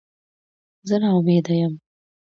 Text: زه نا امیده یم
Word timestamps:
زه 0.87 0.95
نا 1.01 1.09
امیده 1.17 1.55
یم 1.61 1.73